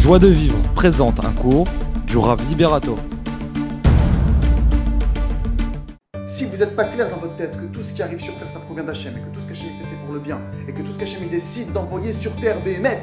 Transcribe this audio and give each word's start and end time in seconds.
Joie 0.00 0.18
de 0.18 0.28
vivre 0.28 0.56
présente 0.74 1.22
un 1.22 1.32
cours 1.32 1.66
du 2.06 2.16
Rav 2.16 2.42
Liberato. 2.48 2.96
Si 6.24 6.46
vous 6.46 6.56
n'êtes 6.56 6.74
pas 6.74 6.84
clair 6.84 7.10
dans 7.10 7.18
votre 7.18 7.36
tête 7.36 7.54
que 7.54 7.66
tout 7.66 7.82
ce 7.82 7.92
qui 7.92 8.02
arrive 8.02 8.18
sur 8.18 8.34
terre 8.36 8.48
ça 8.48 8.60
provient 8.60 8.82
d'Hachem 8.82 9.12
et 9.18 9.20
que 9.20 9.26
tout 9.26 9.40
ce 9.40 9.48
qu'Hachem 9.48 9.68
fait 9.78 9.84
c'est 9.90 10.00
pour 10.06 10.14
le 10.14 10.20
bien 10.20 10.38
et 10.66 10.72
que 10.72 10.80
tout 10.80 10.90
ce 10.90 10.98
qu'Hachem 10.98 11.28
décide 11.28 11.74
d'envoyer 11.74 12.14
sur 12.14 12.34
terre 12.36 12.62
Béhémet, 12.64 13.02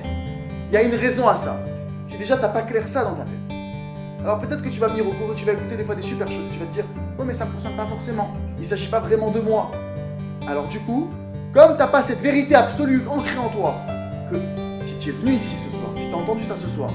il 0.72 0.74
y 0.74 0.78
a 0.78 0.82
une 0.82 0.96
raison 0.96 1.28
à 1.28 1.36
ça. 1.36 1.60
Si 2.08 2.18
déjà 2.18 2.36
t'as 2.36 2.50
pas 2.50 2.64
clair 2.64 2.88
ça 2.88 3.04
dans 3.04 3.14
ta 3.14 3.26
tête. 3.26 3.58
Alors 4.22 4.40
peut-être 4.40 4.64
que 4.64 4.70
tu 4.70 4.80
vas 4.80 4.88
venir 4.88 5.08
au 5.08 5.12
cours 5.12 5.32
et 5.34 5.36
tu 5.36 5.46
vas 5.46 5.54
écouter 5.54 5.76
des 5.76 5.84
fois 5.84 5.94
des 5.94 6.02
super 6.02 6.32
choses. 6.32 6.50
Tu 6.52 6.58
vas 6.58 6.66
te 6.66 6.74
dire, 6.74 6.86
ouais 7.20 7.26
mais 7.26 7.36
ça 7.36 7.46
me 7.46 7.52
concerne 7.52 7.76
pas 7.76 7.86
forcément. 7.86 8.34
Il 8.60 8.66
s'agit 8.66 8.90
pas 8.90 9.02
vraiment 9.02 9.30
de 9.30 9.40
moi. 9.40 9.70
Alors 10.48 10.68
du 10.68 10.80
coup, 10.80 11.12
comme 11.54 11.78
t'as 11.78 11.86
pas 11.86 12.02
cette 12.02 12.22
vérité 12.22 12.56
absolue 12.56 13.04
ancrée 13.08 13.38
en 13.38 13.50
toi, 13.50 13.76
que 14.32 14.67
si 14.88 14.96
tu 14.96 15.10
es 15.10 15.12
venu 15.12 15.34
ici 15.34 15.56
ce 15.58 15.70
soir, 15.70 15.90
si 15.94 16.08
tu 16.08 16.14
as 16.14 16.18
entendu 16.18 16.44
ça 16.44 16.56
ce 16.56 16.70
soir, 16.70 16.92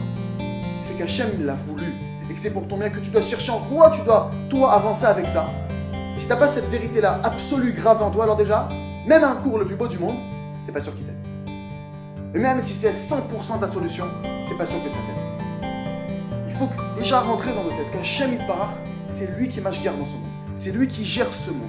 c'est 0.79 0.97
qu'Hachem 0.97 1.45
l'a 1.45 1.55
voulu 1.55 1.93
et 2.31 2.35
que 2.35 2.41
c'est 2.41 2.51
pour 2.51 2.67
ton 2.67 2.79
bien 2.79 2.89
que 2.89 2.99
tu 2.99 3.11
dois 3.11 3.21
chercher 3.21 3.53
en 3.53 3.59
quoi 3.59 3.91
tu 3.91 4.01
dois 4.03 4.31
toi 4.49 4.73
avancer 4.73 5.05
avec 5.05 5.29
ça. 5.29 5.51
Si 6.17 6.27
t'as 6.27 6.37
pas 6.37 6.49
cette 6.49 6.69
vérité-là 6.69 7.21
absolue 7.23 7.73
grave 7.73 8.03
en 8.03 8.11
toi, 8.11 8.25
alors 8.25 8.37
déjà, 8.37 8.69
même 9.07 9.23
un 9.23 9.35
cours 9.37 9.59
le 9.59 9.67
plus 9.67 9.77
beau 9.77 9.89
du 9.89 9.99
monde, 9.99 10.17
c'est 10.65 10.73
pas 10.73 10.81
sûr 10.81 10.95
qu'il 10.95 11.05
t'aide. 11.05 11.19
Et 12.35 12.39
même 12.39 12.63
si 12.63 12.73
c'est 12.73 12.93
100% 12.93 13.61
ta 13.61 13.69
solution, 13.69 14.07
c'est 14.47 14.57
pas 14.57 14.65
sûr 14.65 14.83
que 14.83 14.89
ça 14.89 14.97
t'aide. 14.97 15.69
Il 16.49 16.55
faut 16.55 16.71
déjà 16.97 17.21
rentrer 17.21 17.53
dans 17.53 17.65
nos 17.65 17.77
têtes 17.77 17.91
qu'Hachem 17.93 18.31
Parach, 18.47 18.73
c'est 19.11 19.37
lui 19.37 19.51
qui 19.51 19.61
garde 19.61 19.99
dans 19.99 20.05
ce 20.07 20.17
monde. 20.17 20.31
C'est 20.57 20.73
lui 20.73 20.89
qui 20.89 21.05
gère 21.05 21.31
ce 21.31 21.51
monde. 21.51 21.69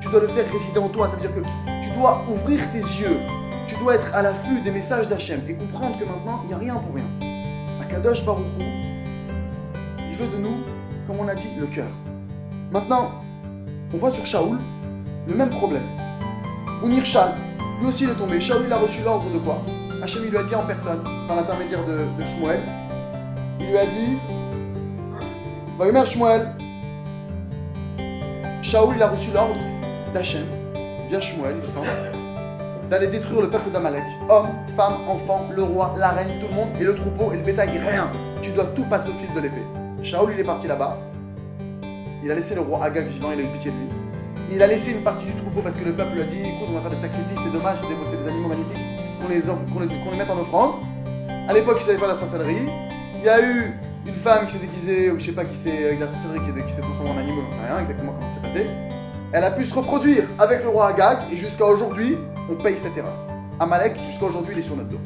Tu 0.00 0.08
dois 0.10 0.20
le 0.20 0.28
faire 0.28 0.44
résider 0.52 0.78
en 0.78 0.88
toi, 0.88 1.08
ça 1.08 1.16
veut 1.16 1.22
dire 1.22 1.34
que 1.34 1.40
tu 1.40 1.90
dois 1.98 2.22
ouvrir 2.30 2.60
tes 2.70 2.78
yeux. 2.78 3.18
Tu 3.66 3.74
dois 3.76 3.96
être 3.96 4.14
à 4.14 4.22
l'affût 4.22 4.60
des 4.60 4.70
messages 4.70 5.08
d'Hachem 5.08 5.40
et 5.48 5.54
comprendre 5.54 5.98
que 5.98 6.04
maintenant, 6.04 6.40
il 6.44 6.48
n'y 6.48 6.54
a 6.54 6.58
rien 6.58 6.74
pour 6.76 6.94
rien. 6.94 7.04
Akadosh 7.80 8.24
Baruch 8.24 8.46
Hu, 8.58 8.64
il 9.98 10.16
veut 10.16 10.28
de 10.28 10.36
nous, 10.36 10.58
comme 11.06 11.18
on 11.18 11.28
a 11.28 11.34
dit, 11.34 11.48
le 11.58 11.66
cœur. 11.66 11.88
Maintenant, 12.70 13.12
on 13.92 13.96
voit 13.96 14.10
sur 14.10 14.24
Shaoul 14.24 14.58
le 15.26 15.34
même 15.34 15.50
problème. 15.50 15.84
Unirshal, 16.84 17.32
lui 17.80 17.88
aussi 17.88 18.04
il 18.04 18.10
est 18.10 18.14
tombé. 18.14 18.40
Shaoul 18.40 18.64
il 18.66 18.72
a 18.72 18.78
reçu 18.78 19.02
l'ordre 19.02 19.30
de 19.30 19.38
quoi? 19.38 19.62
Hachem 20.02 20.22
il 20.24 20.30
lui 20.30 20.38
a 20.38 20.42
dit 20.42 20.54
en 20.54 20.66
personne, 20.66 21.02
par 21.26 21.36
l'intermédiaire 21.36 21.84
de, 21.84 22.04
de 22.18 22.24
Shmuel, 22.24 22.60
il 23.60 23.66
lui 23.66 23.78
a 23.78 23.86
dit 23.86 24.18
Vaïmer 25.78 26.06
Shmuel. 26.06 26.54
Shaoul 28.62 28.94
il 28.96 29.02
a 29.02 29.08
reçu 29.08 29.32
l'ordre 29.32 29.56
d'Hachem, 30.14 30.44
via 31.08 31.20
Shmuel, 31.20 31.56
il 31.56 31.62
me 31.62 31.68
semble, 31.68 31.86
d'aller 32.90 33.08
détruire 33.08 33.40
le 33.42 33.50
peuple 33.50 33.70
d'Amalek. 33.70 34.04
Hommes, 34.28 34.48
femmes, 34.76 34.98
enfants, 35.08 35.48
le 35.54 35.62
roi, 35.62 35.94
la 35.98 36.10
reine, 36.10 36.28
tout 36.40 36.48
le 36.48 36.54
monde, 36.54 36.68
et 36.80 36.84
le 36.84 36.94
troupeau 36.94 37.32
et 37.32 37.36
le 37.36 37.42
bétail, 37.42 37.70
rien. 37.78 38.10
Tu 38.42 38.52
dois 38.52 38.64
tout 38.64 38.84
passer 38.84 39.08
au 39.08 39.14
fil 39.14 39.32
de 39.34 39.40
l'épée. 39.40 39.64
Shaoul 40.02 40.32
il 40.34 40.40
est 40.40 40.44
parti 40.44 40.68
là-bas, 40.68 40.98
il 42.26 42.30
a 42.30 42.34
laissé 42.34 42.54
le 42.54 42.60
roi 42.60 42.82
Agag 42.84 43.06
vivant, 43.06 43.28
il 43.32 43.40
a 43.40 43.44
eu 43.44 43.52
pitié 43.52 43.70
de 43.70 43.76
lui. 43.76 43.88
Il 44.50 44.62
a 44.62 44.66
laissé 44.66 44.92
une 44.92 45.02
partie 45.02 45.26
du 45.26 45.34
troupeau 45.34 45.60
parce 45.60 45.76
que 45.76 45.84
le 45.84 45.92
peuple 45.92 46.14
lui 46.14 46.22
a 46.22 46.24
dit 46.24 46.40
écoute, 46.40 46.68
on 46.70 46.72
va 46.72 46.80
faire 46.80 46.90
des 46.90 47.08
sacrifices, 47.08 47.38
c'est 47.42 47.52
dommage, 47.52 47.78
c'est 47.78 48.16
des, 48.18 48.28
animaux 48.28 48.48
magnifiques, 48.48 48.76
qu'on 49.22 49.28
les, 49.28 49.40
qu'on 49.40 50.10
les, 50.10 50.16
mette 50.16 50.30
en 50.30 50.38
offrande. 50.38 50.74
À 51.48 51.52
l'époque, 51.52 51.78
il 51.80 51.84
savait 51.84 51.98
faire 51.98 52.08
la 52.08 52.14
sorcellerie. 52.14 52.68
Il 53.14 53.24
y 53.24 53.28
a 53.28 53.40
eu 53.40 53.74
une 54.06 54.14
femme 54.14 54.46
qui 54.46 54.52
s'est 54.52 54.58
déguisée, 54.58 55.10
ou 55.10 55.18
je 55.18 55.26
sais 55.26 55.32
pas 55.32 55.44
qui 55.44 55.56
s'est, 55.56 55.86
avec 55.86 56.00
la 56.00 56.08
sorcellerie, 56.08 56.40
qui, 56.66 56.72
s'est 56.72 56.80
transformée 56.80 57.10
en 57.10 57.18
animal, 57.18 57.44
on 57.46 57.50
ne 57.50 57.54
sait 57.54 57.66
rien 57.66 57.80
exactement 57.80 58.12
comment 58.12 58.32
c'est 58.32 58.42
passé. 58.42 58.66
Elle 59.32 59.44
a 59.44 59.50
pu 59.50 59.64
se 59.64 59.74
reproduire 59.74 60.24
avec 60.38 60.62
le 60.62 60.68
roi 60.68 60.88
Agag, 60.88 61.18
et 61.32 61.36
jusqu'à 61.36 61.64
aujourd'hui, 61.64 62.16
on 62.50 62.54
paye 62.56 62.78
cette 62.78 62.96
erreur. 62.96 63.16
Amalek, 63.58 63.96
jusqu'à 64.08 64.26
aujourd'hui, 64.26 64.52
il 64.54 64.58
est 64.58 64.62
sur 64.62 64.76
notre 64.76 64.90
dos. 64.90 65.00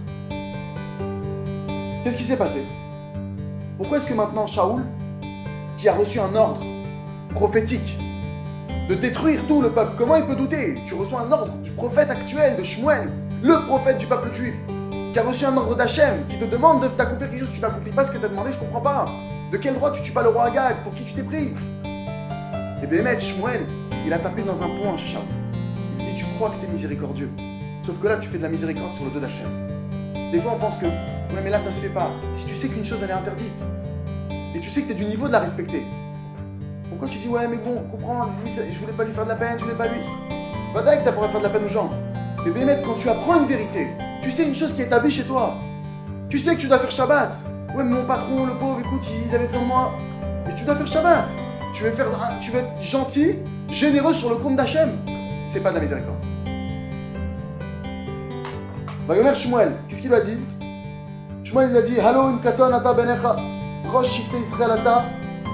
Qu'est-ce 2.04 2.16
qui 2.16 2.24
s'est 2.24 2.36
passé? 2.36 2.62
Pourquoi 3.78 3.98
est-ce 3.98 4.06
que 4.06 4.14
maintenant 4.14 4.46
Shaoul, 4.46 4.82
qui 5.76 5.88
a 5.88 5.94
reçu 5.94 6.20
un 6.20 6.34
ordre 6.34 6.62
prophétique 7.34 7.98
de 8.90 8.96
détruire 8.96 9.40
tout 9.46 9.62
le 9.62 9.70
peuple. 9.70 9.92
Comment 9.96 10.16
il 10.16 10.24
peut 10.24 10.34
douter? 10.34 10.80
Tu 10.84 10.94
reçois 10.94 11.20
un 11.20 11.30
ordre 11.30 11.54
du 11.58 11.70
prophète 11.70 12.10
actuel, 12.10 12.56
de 12.56 12.64
Shmuel, 12.64 13.08
le 13.40 13.64
prophète 13.66 13.98
du 13.98 14.06
peuple 14.06 14.34
juif, 14.34 14.56
qui 15.12 15.18
a 15.18 15.22
reçu 15.22 15.44
un 15.44 15.56
ordre 15.56 15.76
d'Hachem, 15.76 16.26
qui 16.28 16.38
te 16.38 16.44
demande 16.44 16.82
de 16.82 16.88
t'accomplir 16.88 17.30
quelque 17.30 17.44
chose, 17.44 17.52
tu 17.54 17.60
n'accomplis 17.60 17.92
pas 17.92 18.04
ce 18.04 18.10
qu'il 18.10 18.20
t'a 18.20 18.26
demandé, 18.26 18.52
je 18.52 18.58
comprends 18.58 18.80
pas. 18.80 19.08
De 19.52 19.56
quel 19.58 19.74
droit 19.74 19.92
tu 19.92 20.02
tues 20.02 20.10
pas 20.10 20.24
le 20.24 20.30
roi 20.30 20.46
Agag? 20.46 20.82
Pour 20.82 20.92
qui 20.94 21.04
tu 21.04 21.14
t'es 21.14 21.22
pris? 21.22 21.54
Et 22.82 22.86
Béhémet, 22.88 23.18
Shmuel, 23.18 23.66
il 24.04 24.12
a 24.12 24.18
tapé 24.18 24.42
dans 24.42 24.60
un 24.60 24.66
point 24.66 24.96
chez 24.96 25.06
Tu 25.06 25.16
que 26.48 26.56
tu 26.56 26.64
es 26.64 26.68
miséricordieux. 26.68 27.30
Sauf 27.82 27.98
que 28.00 28.08
là, 28.08 28.16
tu 28.16 28.28
fais 28.28 28.38
de 28.38 28.42
la 28.42 28.48
miséricorde 28.48 28.94
sur 28.94 29.04
le 29.04 29.10
dos 29.10 29.20
d'Hachem. 29.20 29.48
Des 30.32 30.40
fois, 30.40 30.52
on 30.56 30.58
pense 30.58 30.78
que 30.78 30.86
Ouais, 31.32 31.40
mais 31.44 31.50
là, 31.50 31.60
ça 31.60 31.70
se 31.70 31.80
fait 31.80 31.90
pas. 31.90 32.10
Si 32.32 32.44
tu 32.44 32.56
sais 32.56 32.68
qu'une 32.68 32.84
chose, 32.84 32.98
elle 33.04 33.10
est 33.10 33.12
interdite, 33.12 33.62
et 34.52 34.58
tu 34.58 34.68
sais 34.68 34.82
que 34.82 34.88
tu 34.88 34.92
es 34.92 34.96
du 34.96 35.04
niveau 35.04 35.28
de 35.28 35.32
la 35.32 35.38
respecter, 35.38 35.84
pourquoi 36.88 37.06
tu 37.06 37.18
dis 37.18 37.28
ouais 37.28 37.46
mais 37.46 37.56
bon, 37.56 37.84
comprends, 37.88 38.26
je 38.44 38.78
voulais 38.78 38.92
pas 38.92 39.04
lui 39.04 39.12
faire 39.12 39.24
de 39.24 39.28
la 39.28 39.36
peine, 39.36 39.56
je 39.56 39.62
voulais 39.62 39.76
pas 39.76 39.86
lui. 39.86 40.00
Bah 40.74 40.82
que 40.82 41.04
t'as 41.04 41.12
faire 41.12 41.38
de 41.38 41.44
la 41.44 41.50
peine 41.50 41.64
aux 41.64 41.68
gens. 41.68 41.90
Mais 42.44 42.50
Bémet, 42.50 42.82
quand 42.84 42.94
tu 42.94 43.08
apprends 43.08 43.40
une 43.40 43.46
vérité, 43.46 43.88
tu 44.22 44.30
sais 44.30 44.44
une 44.44 44.54
chose 44.56 44.74
qui 44.74 44.82
est 44.82 44.86
établie 44.86 45.10
chez 45.10 45.22
toi. 45.22 45.54
Tu 46.28 46.38
sais 46.38 46.56
que 46.56 46.60
tu 46.60 46.66
dois 46.66 46.78
faire 46.80 46.90
Shabbat. 46.90 47.32
Ouais 47.76 47.84
mais 47.84 47.94
mon 47.94 48.04
patron, 48.04 48.44
le 48.46 48.54
pauvre, 48.54 48.80
écoute, 48.80 49.08
il 49.26 49.34
avait 49.34 49.46
besoin 49.46 49.62
de 49.62 49.66
moi. 49.66 49.92
Mais 50.46 50.54
tu 50.56 50.64
dois 50.64 50.74
faire 50.74 50.86
Shabbat. 50.86 51.28
Tu 51.72 51.84
veux, 51.84 51.90
faire, 51.92 52.06
tu 52.40 52.50
veux 52.50 52.58
être 52.58 52.82
gentil, 52.82 53.36
généreux 53.68 54.14
sur 54.14 54.30
le 54.30 54.36
compte 54.36 54.56
d'Hachem. 54.56 54.98
C'est 55.46 55.60
pas 55.60 55.70
de 55.70 55.76
la 55.76 55.80
miséricorde. 55.82 56.19
Bah 59.08 59.16
Yomer 59.16 59.34
Shmuel, 59.34 59.72
qu'est-ce 59.88 60.00
qu'il 60.00 60.10
lui 60.10 60.16
a 60.16 60.20
dit? 60.20 60.38
Shmuel 61.44 61.70
lui 61.70 61.78
a 61.78 61.82
dit 61.82 62.00
in 62.00 62.38
katon 62.42 62.72
ata 62.72 62.94
benecha, 62.94 63.36
rosh 63.88 64.08
shifte 64.08 64.34
Israël 64.40 64.70
ata, 64.70 65.04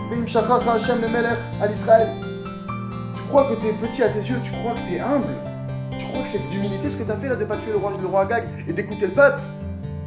tu 0.09 0.13
crois 3.29 3.45
que 3.45 3.55
tu 3.61 3.67
es 3.67 3.73
petit 3.73 4.03
à 4.03 4.09
tes 4.09 4.21
yeux, 4.21 4.39
tu 4.43 4.53
crois 4.53 4.73
que 4.75 4.89
tu 4.89 4.95
es 4.95 5.01
humble? 5.01 5.35
Tu 5.99 6.07
crois 6.07 6.23
que 6.23 6.29
c'est 6.29 6.47
d'humilité 6.49 6.91
ce 6.91 6.97
que 6.97 7.03
tu 7.03 7.11
as 7.11 7.17
fait 7.17 7.29
là 7.29 7.35
de 7.35 7.45
pas 7.45 7.57
tuer 7.57 7.73
le 7.73 7.79
roi, 7.79 7.93
le 8.01 8.07
roi 8.07 8.21
Agag 8.21 8.45
et 8.69 8.73
d'écouter 8.73 9.07
le 9.07 9.13
peuple? 9.13 9.41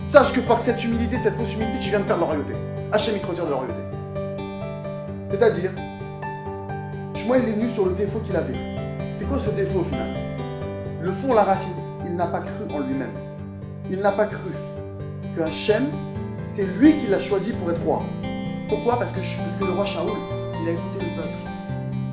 Sache 0.08 0.32
que 0.32 0.40
par 0.40 0.62
cette 0.62 0.82
humilité, 0.84 1.18
cette 1.18 1.36
fausse 1.36 1.54
humilité, 1.56 1.80
tu 1.80 1.90
viens 1.90 2.00
de 2.00 2.06
perdre 2.06 2.22
la 2.22 2.28
royauté. 2.28 2.54
Hachem 2.94 3.16
il 3.16 3.22
te 3.22 3.28
retire 3.28 3.46
de 3.46 3.50
la 3.50 3.56
royauté. 3.58 3.82
C'est-à-dire, 5.32 5.72
Shmuel 7.16 7.50
est 7.50 7.54
venu 7.54 7.68
sur 7.70 7.88
le 7.88 7.94
défaut 7.94 8.20
qu'il 8.20 8.36
avait. 8.36 8.56
C'est 9.18 9.28
quoi 9.28 9.40
ce 9.40 9.50
défaut 9.50 9.80
au 9.80 9.84
final? 9.84 10.08
Le 11.02 11.12
fond, 11.12 11.34
la 11.34 11.44
racine, 11.44 11.76
il 12.06 12.16
n'a 12.16 12.28
pas 12.28 12.40
cru 12.40 12.74
en 12.74 12.80
lui-même. 12.80 13.12
Il 13.92 14.00
n'a 14.02 14.12
pas 14.12 14.26
cru 14.26 14.52
que 15.36 15.42
Hachem, 15.42 15.88
c'est 16.52 16.66
lui 16.78 16.94
qui 16.94 17.08
l'a 17.08 17.20
choisi 17.20 17.54
pour 17.54 17.72
être 17.72 17.82
roi. 17.82 18.04
Pourquoi? 18.68 19.00
Parce 19.00 19.12
que, 19.12 19.20
parce 19.20 19.60
le 19.60 19.74
roi 19.74 19.86
Shaoul, 19.86 20.18
il 20.62 20.70
a 20.70 20.72
écouté 20.74 21.00
le 21.00 21.22
peuple. 21.22 21.40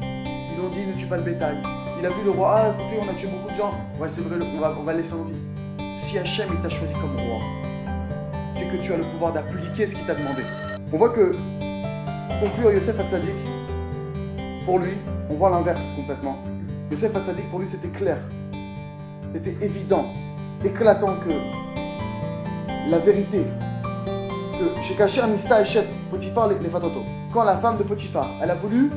Ils 0.03 0.61
ont 0.65 0.71
dit 0.71 0.87
ne 0.87 0.97
tue 0.97 1.05
pas 1.05 1.19
le 1.19 1.23
bétail. 1.23 1.59
Il 1.99 2.07
a 2.07 2.09
vu 2.09 2.25
le 2.25 2.31
roi, 2.31 2.55
ah 2.57 2.69
écoutez, 2.71 2.99
on 3.03 3.11
a 3.11 3.15
tué 3.15 3.29
beaucoup 3.29 3.51
de 3.51 3.55
gens. 3.55 3.75
Ouais, 4.01 4.09
c'est 4.09 4.23
vrai, 4.23 4.39
on 4.41 4.59
va, 4.59 4.75
on 4.81 4.85
va 4.85 4.95
laisser 4.95 5.13
en 5.13 5.25
vie. 5.25 5.43
Si 5.95 6.19
Hachem 6.19 6.49
il 6.53 6.61
t'a 6.61 6.71
choisi 6.71 6.95
comme 6.95 7.15
roi, 7.15 7.41
c'est 8.53 8.67
que 8.69 8.77
tu 8.83 8.95
as 8.95 8.97
le 8.97 9.05
pouvoir 9.05 9.35
d'appliquer 9.35 9.87
ce 9.87 9.97
qu'il 9.97 10.07
t'a 10.07 10.15
demandé. 10.15 10.43
On 10.95 10.97
voit 10.97 11.11
que, 11.11 11.37
conclure 12.41 12.73
Yosef 12.73 12.99
Hatzadik, 12.99 13.35
pour 14.65 14.79
lui, 14.79 14.93
on 15.29 15.35
voit 15.35 15.51
l'inverse 15.51 15.93
complètement. 15.95 16.39
Yosef 16.91 17.15
Hatzadik, 17.15 17.51
pour 17.51 17.59
lui, 17.59 17.67
c'était 17.67 17.89
clair. 17.89 18.17
C'était 19.35 19.67
évident, 19.67 20.07
éclatant 20.65 21.17
que 21.17 21.66
la 22.91 22.99
vérité, 22.99 23.45
que 24.59 24.83
chez 24.83 24.95
Kacher 24.95 25.27
Mista 25.27 25.61
Eshet 25.61 25.87
Potiphar 26.11 26.49
les, 26.49 26.69
Fatoto, 26.69 27.01
quand 27.33 27.45
la 27.45 27.57
femme 27.57 27.79
de 27.79 27.83
Potiphar, 27.83 28.31
elle 28.41 28.51
a 28.51 28.55
voulu 28.55 28.91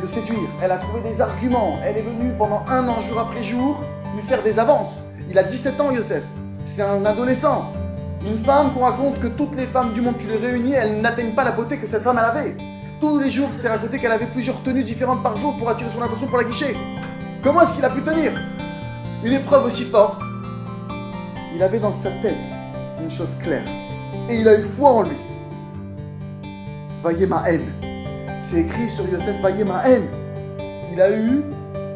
le 0.00 0.06
séduire, 0.06 0.48
elle 0.60 0.72
a 0.72 0.78
trouvé 0.78 1.00
des 1.00 1.20
arguments, 1.20 1.78
elle 1.82 1.98
est 1.98 2.02
venue 2.02 2.32
pendant 2.36 2.64
un 2.68 2.88
an, 2.88 3.00
jour 3.00 3.18
après 3.18 3.42
jour, 3.42 3.82
lui 4.14 4.22
faire 4.22 4.42
des 4.42 4.58
avances. 4.58 5.06
Il 5.30 5.38
a 5.38 5.44
17 5.44 5.80
ans, 5.80 5.90
Yosef. 5.92 6.24
C'est 6.64 6.82
un 6.82 7.04
adolescent. 7.04 7.72
Une 8.26 8.38
femme 8.38 8.72
qu'on 8.72 8.80
raconte 8.80 9.20
que 9.20 9.28
toutes 9.28 9.54
les 9.56 9.66
femmes 9.66 9.92
du 9.92 10.00
monde, 10.00 10.16
tu 10.18 10.26
les 10.26 10.36
réunis, 10.36 10.72
elles 10.72 11.00
n'atteignent 11.00 11.34
pas 11.34 11.44
la 11.44 11.52
beauté 11.52 11.78
que 11.78 11.86
cette 11.86 12.02
femme 12.02 12.18
elle 12.18 12.38
avait. 12.38 12.56
Tous 13.00 13.18
les 13.18 13.30
jours, 13.30 13.48
c'est 13.60 13.68
raconté 13.68 13.98
qu'elle 13.98 14.12
avait 14.12 14.26
plusieurs 14.26 14.60
tenues 14.62 14.82
différentes 14.82 15.22
par 15.22 15.36
jour 15.36 15.56
pour 15.56 15.68
attirer 15.68 15.90
son 15.90 16.02
attention 16.02 16.26
pour 16.26 16.38
la 16.38 16.44
guichet. 16.44 16.74
Comment 17.42 17.60
est-ce 17.60 17.74
qu'il 17.74 17.84
a 17.84 17.90
pu 17.90 18.02
tenir? 18.02 18.32
Une 19.24 19.32
épreuve 19.32 19.66
aussi 19.66 19.84
forte. 19.84 20.20
Il 21.54 21.62
avait 21.62 21.78
dans 21.78 21.92
sa 21.92 22.10
tête 22.10 22.57
une 23.00 23.10
chose 23.10 23.36
claire 23.42 23.64
et 24.28 24.36
il 24.36 24.48
a 24.48 24.58
eu 24.58 24.62
foi 24.62 24.90
en 24.90 25.02
lui. 25.02 25.16
Voyez 27.02 27.26
ma 27.26 27.48
haine. 27.48 27.64
C'est 28.42 28.60
écrit 28.60 28.90
sur 28.90 29.06
Yosef, 29.08 29.40
voyez 29.40 29.64
ma 29.64 29.88
haine. 29.88 30.06
Il 30.92 31.00
a 31.00 31.10
eu 31.10 31.42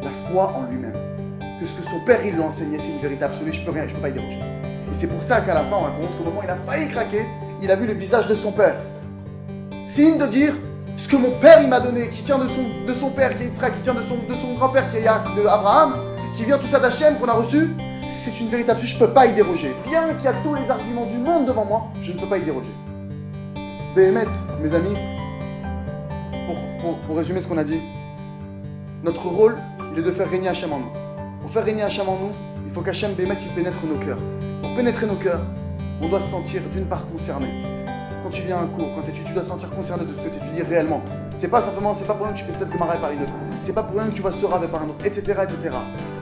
la 0.01 0.09
foi 0.09 0.53
en 0.55 0.63
lui-même. 0.69 0.93
Que 1.59 1.67
ce 1.67 1.77
que 1.77 1.83
son 1.83 1.99
père 2.05 2.19
il 2.25 2.33
lui 2.33 2.41
a 2.41 2.45
enseigné, 2.45 2.77
c'est 2.77 2.91
une 2.91 2.99
vérité 2.99 3.23
absolue, 3.23 3.53
je 3.53 3.61
peux 3.61 3.71
rien, 3.71 3.87
je 3.87 3.93
peux 3.93 4.01
pas 4.01 4.09
y 4.09 4.13
déroger. 4.13 4.37
Et 4.37 4.93
c'est 4.93 5.07
pour 5.07 5.21
ça 5.21 5.41
qu'à 5.41 5.53
la 5.53 5.61
fin, 5.61 5.77
on 5.77 5.81
raconte 5.81 6.17
qu'au 6.17 6.23
moment 6.23 6.41
où 6.41 6.43
il 6.43 6.49
a 6.49 6.55
failli 6.55 6.89
craquer, 6.89 7.25
il 7.61 7.71
a 7.71 7.75
vu 7.75 7.85
le 7.85 7.93
visage 7.93 8.27
de 8.27 8.35
son 8.35 8.51
père. 8.51 8.75
Signe 9.85 10.17
de 10.17 10.25
dire, 10.25 10.53
ce 10.97 11.07
que 11.07 11.15
mon 11.15 11.31
père 11.39 11.61
il 11.61 11.69
m'a 11.69 11.79
donné, 11.79 12.09
qui 12.09 12.23
tient 12.23 12.37
de 12.37 12.47
son, 12.47 13.09
père 13.09 13.35
qui 13.35 13.43
est 13.43 13.47
Israël, 13.47 13.73
qui 13.73 13.81
tient 13.81 13.93
de 13.93 14.01
son, 14.01 14.15
de 14.15 14.35
son 14.35 14.53
grand-père 14.53 14.89
qui 14.91 14.97
est 14.97 15.01
de 15.03 15.47
Abraham, 15.47 15.95
qui 16.35 16.45
vient 16.45 16.57
tout 16.57 16.67
ça 16.67 16.79
d'Hachem 16.79 17.17
qu'on 17.19 17.27
a 17.27 17.33
reçu, 17.33 17.69
c'est 18.07 18.39
une 18.39 18.47
véritable 18.47 18.79
je 18.83 18.93
ne 18.95 18.99
peux 18.99 19.13
pas 19.13 19.25
y 19.25 19.33
déroger. 19.33 19.75
Bien 19.87 20.13
qu'il 20.15 20.25
y 20.25 20.27
a 20.27 20.33
tous 20.43 20.53
les 20.55 20.69
arguments 20.69 21.05
du 21.05 21.17
monde 21.17 21.45
devant 21.45 21.65
moi, 21.65 21.85
je 22.01 22.11
ne 22.11 22.19
peux 22.19 22.27
pas 22.27 22.37
y 22.37 22.41
déroger. 22.41 22.69
Béhémet, 23.95 24.25
mes 24.61 24.73
amis, 24.73 24.95
pour, 26.47 26.55
pour- 26.81 26.97
pour 26.99 27.17
résumer 27.17 27.39
ce 27.41 27.47
qu'on 27.47 27.57
a 27.57 27.63
dit, 27.63 27.79
notre 29.03 29.27
rôle, 29.27 29.57
il 29.93 29.99
est 29.99 30.03
de 30.03 30.11
faire 30.11 30.29
régner 30.29 30.47
Hachem 30.47 30.71
en 30.73 30.79
nous. 30.79 30.91
Pour 31.41 31.51
faire 31.51 31.63
régner 31.65 31.83
Hachem 31.83 32.07
en 32.09 32.13
nous, 32.17 32.31
il 32.65 32.73
faut 32.73 32.81
qu'Hachem 32.81 33.13
Béhémet, 33.13 33.37
il 33.41 33.49
pénètre 33.49 33.85
nos 33.85 33.97
cœurs. 33.97 34.17
Pour 34.61 34.73
pénétrer 34.75 35.05
nos 35.05 35.15
cœurs, 35.15 35.41
on 36.01 36.07
doit 36.07 36.19
se 36.19 36.29
sentir 36.31 36.61
d'une 36.71 36.85
part 36.85 37.05
concerné. 37.07 37.47
Quand 38.23 38.29
tu 38.29 38.41
viens 38.43 38.57
à 38.57 38.61
un 38.61 38.67
cours, 38.67 38.87
quand 38.95 39.01
tu 39.03 39.09
étudies, 39.09 39.27
tu 39.27 39.33
dois 39.33 39.43
te 39.43 39.47
sentir 39.49 39.69
concerné 39.71 40.05
de 40.05 40.13
ce 40.13 40.19
que 40.19 40.29
tu 40.29 40.37
étudies 40.37 40.61
réellement. 40.63 41.01
C'est 41.35 41.49
pas 41.49 41.61
simplement, 41.61 41.93
c'est 41.93 42.05
pas 42.05 42.13
pour 42.13 42.25
rien 42.25 42.33
que 42.33 42.39
tu 42.39 42.45
fais 42.45 42.53
cette 42.53 42.71
Gemara 42.71 42.93
par 42.95 43.11
une 43.11 43.21
autre. 43.23 43.33
C'est 43.59 43.73
pas 43.73 43.83
pour 43.83 43.99
rien 43.99 44.09
que 44.09 44.15
tu 44.15 44.21
vas 44.21 44.31
se 44.31 44.45
raver 44.45 44.67
par 44.67 44.81
un 44.83 44.85
autre, 44.89 45.05
etc. 45.05 45.21
etc. 45.43 45.75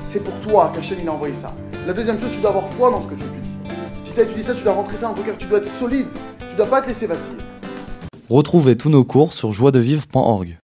C'est 0.03 0.23
pour 0.23 0.33
toi 0.41 0.71
qu'Hachem 0.73 0.97
il 1.01 1.07
a 1.07 1.13
envoyé 1.13 1.35
ça. 1.35 1.53
La 1.87 1.93
deuxième 1.93 2.19
chose, 2.19 2.31
tu 2.31 2.41
dois 2.41 2.51
avoir 2.51 2.69
foi 2.73 2.91
dans 2.91 3.01
ce 3.01 3.07
que 3.07 3.15
tu 3.15 3.23
étudies. 3.23 3.49
Si 4.03 4.13
tu 4.13 4.19
as 4.19 4.23
étudié 4.23 4.43
ça, 4.43 4.53
tu 4.53 4.63
dois 4.63 4.73
rentrer 4.73 4.97
ça 4.97 5.07
dans 5.07 5.15
ton 5.15 5.23
cœur, 5.23 5.35
tu 5.37 5.47
dois 5.47 5.57
être 5.57 5.67
solide. 5.67 6.07
Tu 6.49 6.55
dois 6.55 6.67
pas 6.67 6.81
te 6.81 6.87
laisser 6.87 7.07
vaciller. 7.07 7.39
Retrouvez 8.29 8.77
tous 8.77 8.89
nos 8.89 9.03
cours 9.03 9.33
sur 9.33 9.51
joiedevivre.org. 9.51 10.59